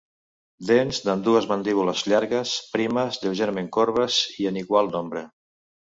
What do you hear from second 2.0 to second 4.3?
llargues, primes, lleugerament corbes